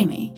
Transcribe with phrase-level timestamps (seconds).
[0.00, 0.30] Streamy.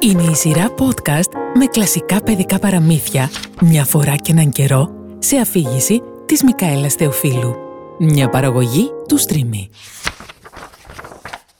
[0.00, 3.30] Είναι η σειρά podcast με κλασικά παιδικά παραμύθια
[3.60, 7.54] μια φορά και έναν καιρό σε αφήγηση της Μικαέλας Θεοφίλου.
[7.98, 9.68] Μια παραγωγή του Streamy.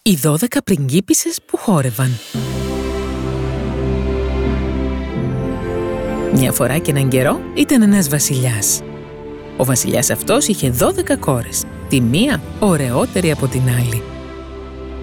[0.03, 2.19] Οι 12 πριγκίπισσες που χόρευαν.
[6.33, 8.83] Μια φορά και έναν καιρό ήταν ένας βασιλιάς.
[9.57, 14.03] Ο βασιλιάς αυτός είχε 12 κόρες, τη μία ωραιότερη από την άλλη.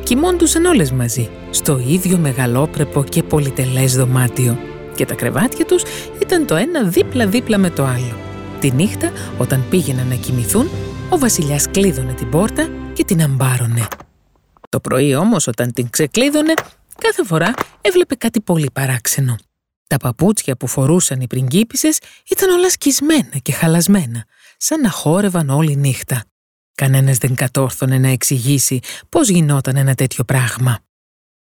[0.04, 4.58] Κοιμώντουσαν όλες μαζί, στο ίδιο μεγαλόπρεπο και πολυτελές δωμάτιο
[4.96, 5.84] και τα κρεβάτια τους
[6.22, 8.18] ήταν το ένα δίπλα-δίπλα με το άλλο.
[8.60, 10.70] Τη νύχτα, όταν πήγαιναν να κοιμηθούν,
[11.10, 13.88] ο βασιλιάς κλείδωνε την πόρτα και την αμπάρωνε.
[14.70, 16.54] Το πρωί όμως, όταν την ξεκλείδωνε,
[16.98, 19.36] κάθε φορά έβλεπε κάτι πολύ παράξενο.
[19.88, 22.00] Τα παπούτσια που φορούσαν οι πριγκίπισσες
[22.30, 24.26] ήταν όλα σκισμένα και χαλασμένα,
[24.58, 26.24] σαν να χόρευαν όλη νύχτα.
[26.76, 30.80] Κανένας δεν κατόρθωνε να εξηγήσει πώς γινόταν ένα τέτοιο πράγμα.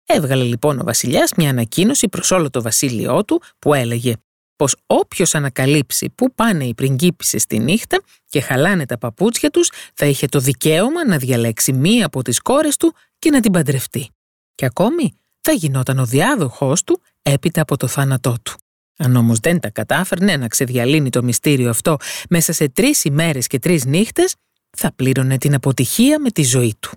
[0.07, 4.15] Έβγαλε λοιπόν ο βασιλιάς μια ανακοίνωση προς όλο το βασίλειό του που έλεγε
[4.57, 10.07] πως όποιος ανακαλύψει πού πάνε οι πριγκίπισσες τη νύχτα και χαλάνε τα παπούτσια τους θα
[10.07, 14.09] είχε το δικαίωμα να διαλέξει μία από τις κόρες του και να την παντρευτεί.
[14.55, 18.53] Και ακόμη θα γινόταν ο διάδοχός του έπειτα από το θάνατό του.
[18.99, 21.97] Αν όμως δεν τα κατάφερνε να ξεδιαλύνει το μυστήριο αυτό
[22.29, 24.35] μέσα σε τρεις ημέρες και τρεις νύχτες,
[24.77, 26.91] θα πλήρωνε την αποτυχία με τη ζωή του.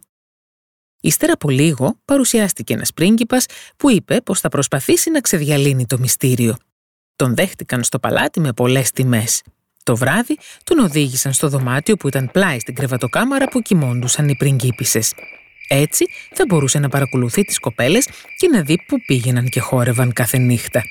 [1.00, 3.46] Ύστερα από λίγο παρουσιάστηκε ένας πρίγκιπας
[3.78, 6.58] που είπε πως θα προσπαθήσει να ξεδιαλύνει το μυστήριο.
[7.16, 9.42] Τον δέχτηκαν στο παλάτι με πολλές τιμές.
[9.84, 15.14] Το βράδυ τον οδήγησαν στο δωμάτιο που ήταν πλάι στην κρεβατοκάμαρα που κοιμώντουσαν οι πριγκίπισσες.
[15.68, 20.38] Έτσι θα μπορούσε να παρακολουθεί τις κοπέλες και να δει που πήγαιναν και χόρευαν κάθε
[20.38, 20.84] νύχτα.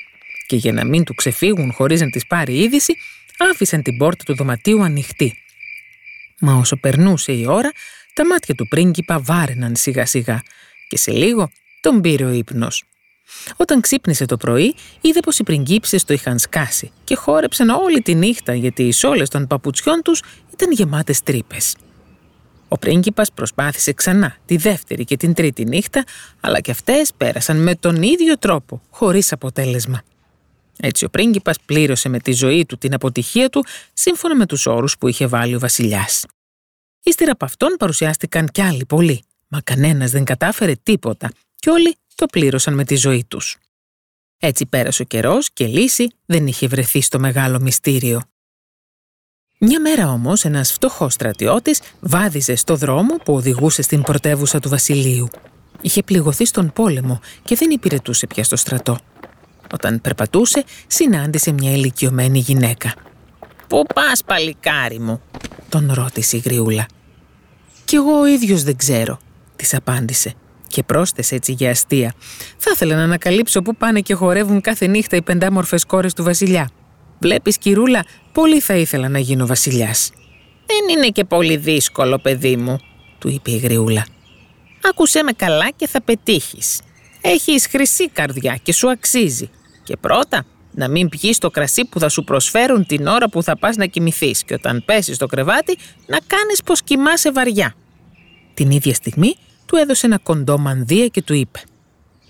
[0.47, 2.95] Και για να μην του ξεφύγουν χωρίς να τις πάρει είδηση,
[3.39, 5.44] άφησαν την πόρτα του δωματίου ανοιχτή.
[6.47, 7.71] Μα όσο περνούσε η ώρα,
[8.15, 10.43] τα μάτια του πρίγκιπα βάραιναν σιγά σιγά
[10.89, 11.51] και σε λίγο
[11.81, 12.85] τον πήρε ο ύπνος.
[13.57, 18.15] Όταν ξύπνησε το πρωί, είδε πως οι πριγκίψες το είχαν σκάσει και χόρεψαν όλη τη
[18.15, 20.23] νύχτα γιατί οι σόλες των παπουτσιών τους
[20.53, 21.77] ήταν γεμάτες τρύπες.
[22.69, 26.05] Ο πρίγκιπας προσπάθησε ξανά τη δεύτερη και την τρίτη νύχτα,
[26.41, 30.03] αλλά και αυτές πέρασαν με τον ίδιο τρόπο, χωρίς αποτέλεσμα.
[30.81, 34.99] Έτσι ο πρίγκιπας πλήρωσε με τη ζωή του την αποτυχία του σύμφωνα με τους όρους
[34.99, 36.25] που είχε βάλει ο βασιλιάς.
[37.07, 42.27] Ύστερα από αυτόν παρουσιάστηκαν κι άλλοι πολλοί, μα κανένας δεν κατάφερε τίποτα και όλοι το
[42.27, 43.57] πλήρωσαν με τη ζωή τους.
[44.39, 48.23] Έτσι πέρασε ο καιρός και λύση δεν είχε βρεθεί στο μεγάλο μυστήριο.
[49.59, 55.29] Μια μέρα όμως ένας φτωχός στρατιώτης βάδιζε στο δρόμο που οδηγούσε στην πρωτεύουσα του βασιλείου.
[55.81, 58.99] Είχε πληγωθεί στον πόλεμο και δεν υπηρετούσε πια στο στρατό.
[59.73, 62.95] Όταν περπατούσε, συνάντησε μια ηλικιωμένη γυναίκα.
[63.69, 65.21] «Πού πας, παλικάρι μου»
[65.69, 66.87] τον ρώτησε η γριούλα.
[67.85, 69.19] «Κι εγώ ο ίδιος δεν ξέρω»,
[69.57, 70.35] της απάντησε
[70.69, 72.15] και πρόσθεσε έτσι για αστεία.
[72.57, 76.71] «Θα ήθελα να ανακαλύψω πού πάνε και χορεύουν κάθε νύχτα οι πεντάμορφες κόρες του βασιλιά.
[77.19, 80.11] Βλέπεις, κυρούλα, πολύ θα ήθελα να γίνω βασιλιάς».
[80.67, 82.79] «Δεν είναι και πολύ δύσκολο, παιδί μου»,
[83.19, 84.07] του είπε η γριούλα.
[84.91, 86.81] «Άκουσέ με καλά και θα πετύχεις.
[87.21, 89.51] Έχεις χρυσή καρδιά και σου αξίζει.
[89.85, 93.59] Και πρώτα να μην πιείς το κρασί που θα σου προσφέρουν την ώρα που θα
[93.59, 97.75] πας να κοιμηθείς και όταν πέσεις στο κρεβάτι να κάνεις πως κοιμάσαι βαριά.
[98.55, 99.37] Την ίδια στιγμή
[99.67, 101.61] του έδωσε ένα κοντό μανδύα και του είπε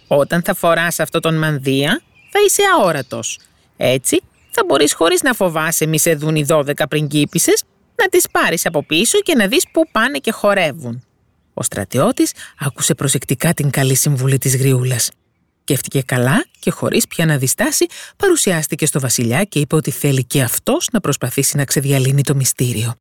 [0.06, 3.38] «Όταν θα φοράς αυτό τον μανδύα θα είσαι αόρατος.
[3.77, 7.62] Έτσι θα μπορείς χωρίς να φοβάσαι μη σε δουν οι δώδεκα πριγκίπισσες
[7.97, 11.04] να τις πάρεις από πίσω και να δεις πού πάνε και χορεύουν».
[11.54, 15.10] Ο στρατιώτης άκουσε προσεκτικά την καλή συμβουλή της γριούλας.
[15.66, 17.86] Σκέφτηκε καλά και χωρίς πια να διστάσει,
[18.16, 22.94] παρουσιάστηκε στο βασιλιά και είπε ότι θέλει και αυτός να προσπαθήσει να ξεδιαλύνει το μυστήριο.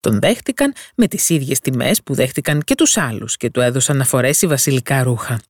[0.00, 4.04] Τον δέχτηκαν με τις ίδιες τιμές που δέχτηκαν και τους άλλους και του έδωσαν να
[4.04, 5.40] φορέσει βασιλικά ρούχα.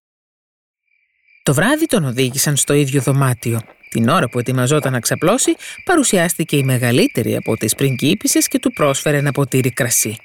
[1.43, 3.61] Το βράδυ τον οδήγησαν στο ίδιο δωμάτιο.
[3.91, 9.17] Την ώρα που ετοιμαζόταν να ξαπλώσει, παρουσιάστηκε η μεγαλύτερη από τις πριγκίπισσες και του πρόσφερε
[9.17, 10.17] ένα ποτήρι κρασί.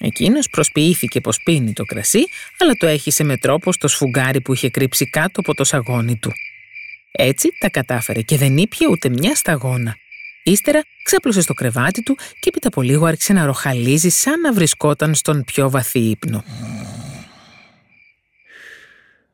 [0.00, 2.26] Εκείνος προσποιήθηκε πως πίνει το κρασί,
[2.58, 6.32] αλλά το έχισε με τρόπο στο σφουγγάρι που είχε κρύψει κάτω από το σαγόνι του.
[7.12, 9.96] Έτσι τα κατάφερε και δεν ήπια ούτε μια σταγόνα.
[10.42, 15.14] Ύστερα ξάπλωσε στο κρεβάτι του και έπειτα από λίγο άρχισε να ροχαλίζει σαν να βρισκόταν
[15.14, 16.44] στον πιο βαθύ ύπνο.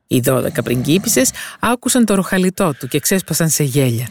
[0.07, 4.07] Οι δώδεκα πριγκίπισσες άκουσαν το ροχαλιτό του και ξέσπασαν σε γέλια.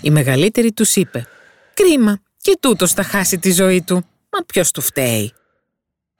[0.00, 1.26] Η μεγαλύτερη τους είπε
[1.74, 3.94] «Κρίμα, και τούτος θα χάσει τη ζωή του.
[4.30, 5.32] Μα ποιος του φταίει»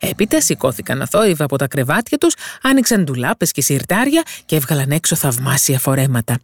[0.02, 5.78] Έπειτα σηκώθηκαν αθόρυβα από τα κρεβάτια τους, άνοιξαν ντουλάπες και σιρτάρια και έβγαλαν έξω θαυμάσια
[5.78, 6.38] φορέματα.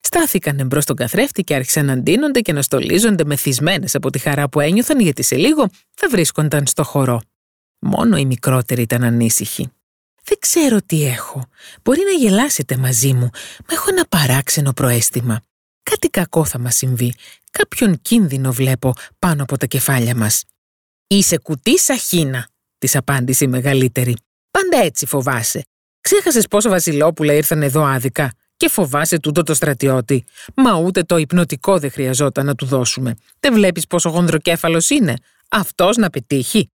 [0.00, 4.48] Στάθηκαν εμπρός στον καθρέφτη και άρχισαν να ντύνονται και να στολίζονται μεθυσμένες από τη χαρά
[4.48, 7.20] που ένιωθαν γιατί σε λίγο θα βρίσκονταν στο χορό.
[7.78, 9.70] Μόνο οι μικρότεροι ήταν ανήσυχοι.
[10.22, 11.44] Δεν ξέρω τι έχω.
[11.82, 13.30] Μπορεί να γελάσετε μαζί μου,
[13.68, 15.40] μα έχω ένα παράξενο προέστημα.
[15.82, 17.14] Κάτι κακό θα μας συμβεί.
[17.50, 20.44] Κάποιον κίνδυνο βλέπω πάνω από τα κεφάλια μας.
[21.06, 22.48] «Είσαι κουτί σαχίνα»,
[22.80, 24.16] της απάντησε η μεγαλύτερη.
[24.50, 25.62] «Πάντα έτσι φοβάσαι.
[26.00, 30.24] Ξέχασες πόσο βασιλόπουλα ήρθαν εδώ άδικα και φοβάσαι τούτο το στρατιώτη.
[30.54, 33.16] Μα ούτε το υπνοτικό δεν χρειαζόταν να του δώσουμε.
[33.40, 35.14] Δεν βλέπεις πόσο γονδροκέφαλος είναι.
[35.48, 36.70] Αυτός να πετύχει.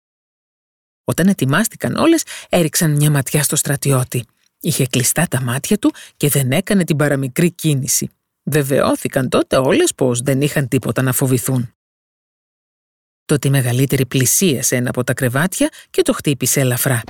[1.03, 4.25] Όταν ετοιμάστηκαν όλες, έριξαν μια ματιά στο στρατιώτη.
[4.59, 8.09] Είχε κλειστά τα μάτια του και δεν έκανε την παραμικρή κίνηση.
[8.43, 11.76] Βεβαιώθηκαν τότε όλες πως δεν είχαν τίποτα να φοβηθούν.
[13.27, 17.01] Τότε η μεγαλύτερη πλησίασε ένα από τα κρεβάτια και το χτύπησε ελαφρά.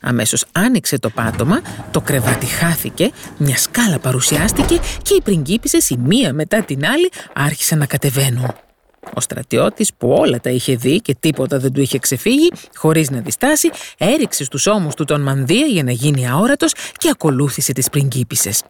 [0.00, 6.32] Αμέσως άνοιξε το πάτωμα, το κρεβάτι χάθηκε, μια σκάλα παρουσιάστηκε και οι πριγκίπισσες η μία
[6.32, 8.54] μετά την άλλη άρχισαν να κατεβαίνουν.
[9.14, 13.20] Ο στρατιώτης που όλα τα είχε δει και τίποτα δεν του είχε ξεφύγει, χωρίς να
[13.20, 18.62] διστάσει, έριξε στους ώμους του τον μανδύα για να γίνει αόρατος και ακολούθησε τις πριγκίπισσες.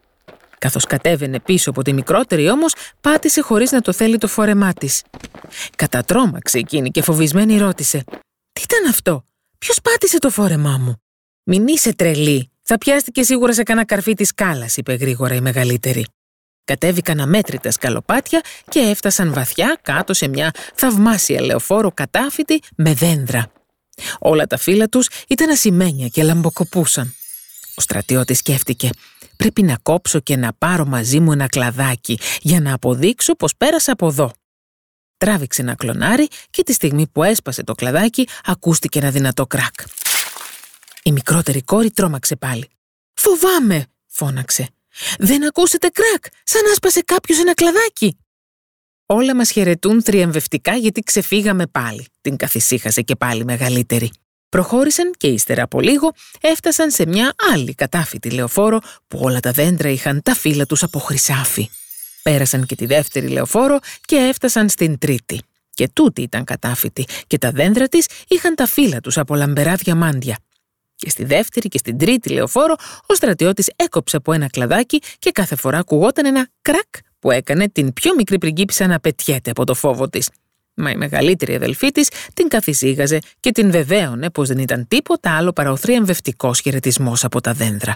[0.60, 5.02] Καθώς κατέβαινε πίσω από τη μικρότερη όμως, πάτησε χωρίς να το θέλει το φόρεμά της.
[5.76, 8.04] Κατατρώμαξε εκείνη και φοβισμένη ρώτησε
[8.52, 9.24] «Τι ήταν αυτό,
[9.58, 11.02] ποιος πάτησε το φόρεμά μου»
[11.44, 16.06] «Μην είσαι τρελή, θα πιάστηκε σίγουρα σε κανένα καρφί της σκάλας», είπε γρήγορα η μεγαλύτερη.
[16.64, 23.52] Κατέβηκαν αμέτρητα σκαλοπάτια και έφτασαν βαθιά κάτω σε μια θαυμάσια λεωφόρο κατάφυτη με δέντρα.
[24.18, 27.14] Όλα τα φύλλα τους ήταν ασημένια και λαμποκοπούσαν.
[27.74, 28.90] Ο στρατιώτης σκέφτηκε
[29.40, 33.92] «Πρέπει να κόψω και να πάρω μαζί μου ένα κλαδάκι για να αποδείξω πως πέρασα
[33.92, 34.32] από εδώ».
[35.16, 39.74] Τράβηξε ένα κλονάρι και τη στιγμή που έσπασε το κλαδάκι ακούστηκε ένα δυνατό κράκ.
[41.02, 42.68] Η μικρότερη κόρη τρόμαξε πάλι.
[43.14, 44.68] «Φοβάμαι», φώναξε.
[45.18, 48.18] «Δεν ακούσετε κράκ, σαν άσπασε κάποιος ένα κλαδάκι».
[49.06, 54.10] Όλα μας χαιρετούν θριαμβευτικά γιατί ξεφύγαμε πάλι, την καθησύχασε και πάλι μεγαλύτερη.
[54.50, 59.88] Προχώρησαν και ύστερα από λίγο έφτασαν σε μια άλλη κατάφυτη λεωφόρο που όλα τα δέντρα
[59.88, 61.70] είχαν τα φύλλα τους από χρυσάφι.
[62.22, 65.40] Πέρασαν και τη δεύτερη λεωφόρο και έφτασαν στην τρίτη.
[65.70, 70.38] Και τούτη ήταν κατάφυτη και τα δέντρα της είχαν τα φύλλα τους από λαμπερά διαμάντια.
[70.96, 72.74] Και στη δεύτερη και στην τρίτη λεωφόρο
[73.06, 76.88] ο στρατιώτης έκοψε από ένα κλαδάκι και κάθε φορά ακουγόταν ένα κρακ
[77.18, 80.28] που έκανε την πιο μικρή πριγκίπισσα να πετιέται από το φόβο της.
[80.80, 85.52] Μα η μεγαλύτερη αδελφή της την καθησύγαζε και την βεβαίωνε πως δεν ήταν τίποτα άλλο
[85.52, 87.94] παρά ο θριαμβευτικός χαιρετισμός από τα δέντρα.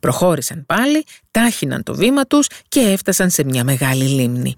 [0.00, 4.56] Προχώρησαν πάλι, τάχυναν το βήμα τους και έφτασαν σε μια μεγάλη λίμνη.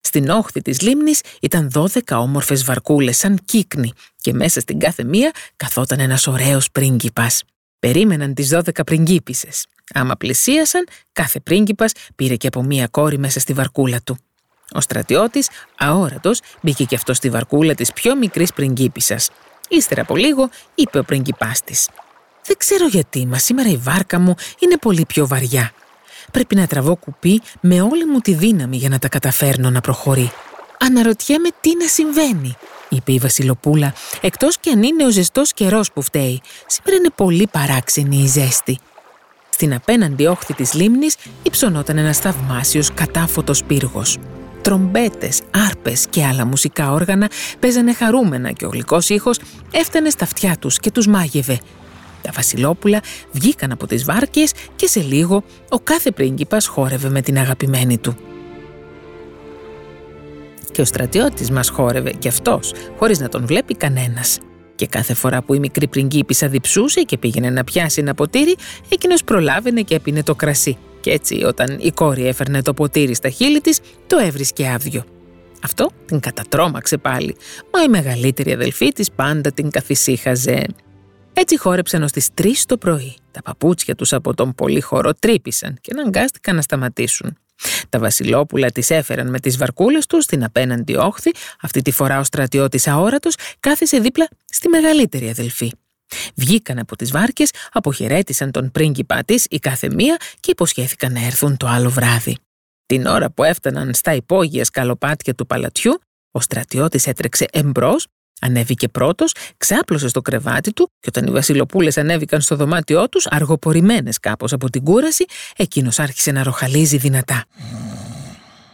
[0.00, 5.30] Στην όχθη της λίμνης ήταν δώδεκα όμορφες βαρκούλες σαν κύκνη και μέσα στην κάθε μία
[5.56, 7.42] καθόταν ένας ωραίος πρίγκιπας.
[7.78, 9.66] Περίμεναν τις δώδεκα πριγκίπισσες.
[9.94, 14.18] Άμα πλησίασαν, κάθε πρίγκιπας πήρε και από μία κόρη μέσα στη βαρκούλα του.
[14.72, 15.48] Ο στρατιώτης,
[15.78, 19.30] αόρατος, μπήκε και αυτό στη βαρκούλα της πιο μικρής πριγκίπισσας.
[19.68, 21.88] Ύστερα από λίγο, είπε ο πριγκιπάς της.
[22.46, 25.72] «Δεν ξέρω γιατί, μα σήμερα η βάρκα μου είναι πολύ πιο βαριά.
[26.32, 30.32] Πρέπει να τραβώ κουπί με όλη μου τη δύναμη για να τα καταφέρνω να προχωρεί.
[30.78, 32.56] Αναρωτιέμαι τι να συμβαίνει,
[32.88, 36.40] είπε η Βασιλοπούλα, εκτός και αν είναι ο ζεστός καιρός που φταίει.
[36.66, 38.78] Σήμερα είναι πολύ παράξενη η ζέστη.
[39.48, 44.18] Στην απέναντι όχθη της λίμνης υψωνόταν ένας θαυμάσιος κατάφωτος πύργος.
[44.68, 47.30] Τρομπέτες, άρπες και άλλα μουσικά όργανα
[47.60, 49.38] παίζανε χαρούμενα και ο γλυκός ήχος
[49.70, 51.60] έφτανε στα αυτιά τους και τους μάγευε,
[52.22, 53.00] τα βασιλόπουλα
[53.32, 58.16] βγήκαν από τις βάρκες και σε λίγο ο κάθε πρίγκιπας χόρευε με την αγαπημένη του.
[60.72, 64.38] Και ο στρατιώτης μας χόρευε κι αυτός, χωρίς να τον βλέπει κανένας.
[64.74, 68.56] Και κάθε φορά που η μικρή πριγκίπισσα διψούσε και πήγαινε να πιάσει ένα ποτήρι,
[68.88, 70.76] εκείνος προλάβαινε και έπινε το κρασί.
[71.08, 75.04] Και έτσι όταν η κόρη έφερνε το ποτήρι στα χείλη της, το έβρισκε άδειο.
[75.62, 77.36] Αυτό την κατατρώμαξε πάλι,
[77.72, 80.66] μα η μεγαλύτερη αδελφή της πάντα την καθησύχαζε.
[81.32, 83.16] Έτσι χόρεψαν ως τις 3 το πρωί.
[83.30, 87.38] Τα παπούτσια τους από τον πολύ χώρο τρύπησαν και αναγκάστηκαν να σταματήσουν.
[87.88, 92.24] Τα βασιλόπουλα τις έφεραν με τις βαρκούλες τους στην απέναντι όχθη, αυτή τη φορά ο
[92.24, 95.72] στρατιώτης αόρατος κάθισε δίπλα στη μεγαλύτερη αδελφή.
[96.34, 101.56] Βγήκαν από τις βάρκες, αποχαιρέτησαν τον πρίγκιπά της η κάθε μία και υποσχέθηκαν να έρθουν
[101.56, 102.36] το άλλο βράδυ.
[102.86, 106.00] Την ώρα που έφταναν στα υπόγεια σκαλοπάτια του παλατιού,
[106.30, 108.06] ο στρατιώτης έτρεξε εμπρός
[108.40, 114.18] Ανέβηκε πρώτος, ξάπλωσε στο κρεβάτι του και όταν οι Βασιλοπούλες ανέβηκαν στο δωμάτιό τους, αργοπορημένες
[114.18, 115.24] κάπως από την κούραση,
[115.56, 117.44] εκείνος άρχισε να ροχαλίζει δυνατά.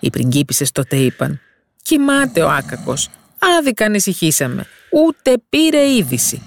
[0.01, 1.41] Οι πριγκίπισες τότε είπαν:
[1.83, 3.09] Κοιμάται ο άκακος.
[3.59, 4.67] Άδικα ανησυχήσαμε.
[4.91, 6.43] Ούτε πήρε είδηση.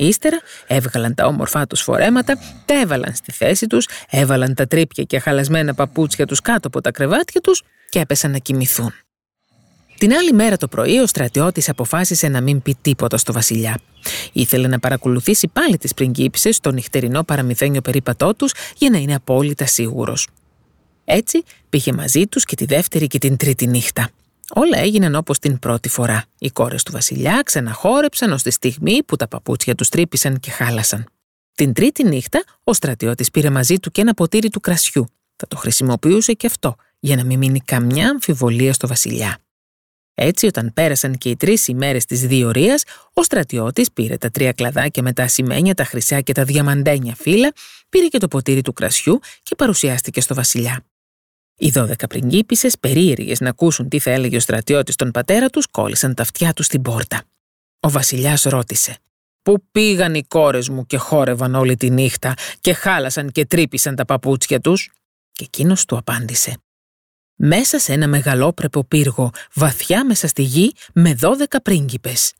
[0.00, 5.18] Ύστερα έβγαλαν τα όμορφά τους φορέματα, τα έβαλαν στη θέση τους, έβαλαν τα τρύπια και
[5.18, 8.92] χαλασμένα παπούτσια τους κάτω από τα κρεβάτια τους και έπεσαν να κοιμηθούν.
[9.98, 13.78] Την άλλη μέρα το πρωί ο στρατιώτης αποφάσισε να μην πει τίποτα στο βασιλιά.
[14.32, 19.66] Ήθελε να παρακολουθήσει πάλι τις πριγκίπισσες στο νυχτερινό παραμυθένιο περίπατό τους για να είναι απόλυτα
[19.66, 20.28] σίγουρος.
[21.04, 24.10] Έτσι πήγε μαζί τους και τη δεύτερη και την τρίτη νύχτα.
[24.54, 26.24] Όλα έγιναν όπως την πρώτη φορά.
[26.38, 31.06] Οι κόρες του βασιλιά ξαναχόρεψαν ως τη στιγμή που τα παπούτσια τους τρύπησαν και χάλασαν.
[31.54, 35.06] Την τρίτη νύχτα ο στρατιώτης πήρε μαζί του και ένα ποτήρι του κρασιού.
[35.36, 39.38] Θα το χρησιμοποιούσε και αυτό για να μην μείνει καμιά αμφιβολία στο βασιλιά.
[40.14, 45.02] Έτσι, όταν πέρασαν και οι τρεις ημέρες της διορίας, ο στρατιώτης πήρε τα τρία κλαδάκια
[45.02, 47.52] με τα ασημένια, τα χρυσά και τα διαμαντένια φύλλα,
[47.88, 50.84] πήρε και το ποτήρι του κρασιού και παρουσιάστηκε στο βασιλιά.
[51.62, 56.14] Οι δώδεκα πριγκίπισες, περίεργες να ακούσουν τι θα έλεγε ο στρατιώτης στον πατέρα τους, κόλλησαν
[56.14, 57.22] τα αυτιά τους στην πόρτα.
[57.80, 58.98] Ο βασιλιάς ρώτησε:
[59.42, 64.04] Πού πήγαν οι κόρες μου και χόρευαν όλη τη νύχτα και χάλασαν και τρύπησαν τα
[64.04, 64.90] παπούτσια τους;
[65.32, 66.56] Και εκείνος του απάντησε:
[67.34, 72.32] μέσα σε ένα μεγαλόπρεπο πύργο, βαθιά μέσα στη γη, με δώδεκα πρίγκιπες.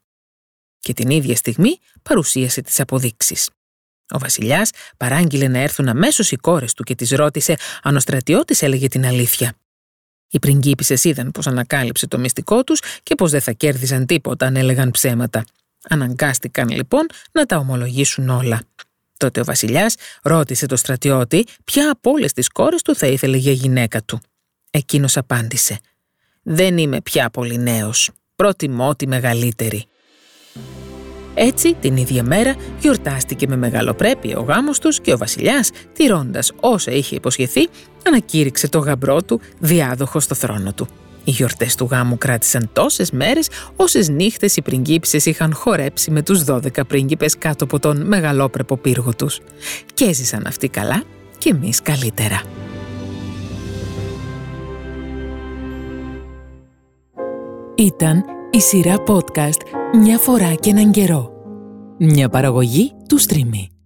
[0.78, 3.50] Και την ίδια στιγμή παρουσίασε τις αποδείξεις.
[4.10, 8.62] Ο βασιλιάς παράγγειλε να έρθουν αμέσως οι κόρες του και τις ρώτησε αν ο στρατιώτης
[8.62, 9.52] έλεγε την αλήθεια.
[10.30, 14.56] Οι πριγκίπισσες είδαν πως ανακάλυψε το μυστικό τους και πως δεν θα κέρδιζαν τίποτα αν
[14.56, 15.44] έλεγαν ψέματα.
[15.88, 18.62] Αναγκάστηκαν λοιπόν να τα ομολογήσουν όλα.
[19.16, 23.52] Τότε ο βασιλιάς ρώτησε το στρατιώτη ποια από όλες τις κόρες του θα ήθελε για
[23.52, 24.20] γυναίκα του.
[24.70, 25.78] Εκείνος απάντησε
[26.42, 28.10] «Δεν είμαι πια πολύ νέος.
[28.36, 29.89] Προτιμώ τη μεγαλύτερη».
[31.34, 36.90] Έτσι, την ίδια μέρα γιορτάστηκε με μεγαλοπρέπεια ο γάμος τους και ο βασιλιάς, τηρώντας όσα
[36.90, 37.68] είχε υποσχεθεί,
[38.06, 40.87] ανακήρυξε το γαμπρό του διάδοχο στο θρόνο του.
[41.25, 46.44] Οι γιορτές του γάμου κράτησαν τόσες μέρες, όσες νύχτες οι πριγκίψες είχαν χορέψει με τους
[46.44, 49.40] 12 πρίγκιπες κάτω από τον μεγαλόπρεπο πύργο τους.
[49.94, 51.02] Και έζησαν αυτοί καλά
[51.38, 52.42] και εμείς καλύτερα.
[57.75, 59.61] Ήταν η σειρά podcast
[60.02, 61.30] «Μια φορά και έναν καιρό».
[61.99, 63.79] Μια παραγωγή του Streamy.